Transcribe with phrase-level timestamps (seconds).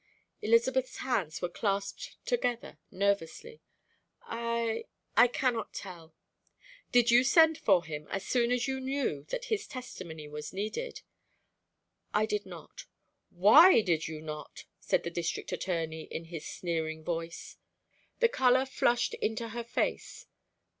[0.41, 3.61] Elizabeth's hands were clasped together nervously.
[4.23, 4.85] "I
[5.15, 6.15] I cannot tell."
[6.91, 11.03] "Did you send for him, as soon as you knew that his testimony was needed?"
[12.15, 12.85] "I did not."
[13.29, 17.57] "Why did you not?" said the District Attorney, in his sneering voice.
[18.21, 20.25] The color flushed into her face.